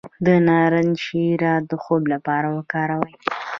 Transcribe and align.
د 0.25 0.27
نارنج 0.47 0.93
شیره 1.05 1.53
د 1.69 1.71
خوب 1.83 2.03
لپاره 2.13 2.47
وکاروئ 2.57 3.13